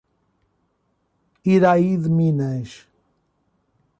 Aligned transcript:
Iraí 1.55 1.91
de 2.01 2.09
Minas 2.09 2.69